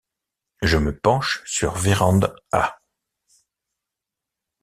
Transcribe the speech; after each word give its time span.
Je 0.63 0.77
me 0.77 0.97
penche 0.97 1.43
sur 1.45 1.75
Vérand'a. 1.75 2.81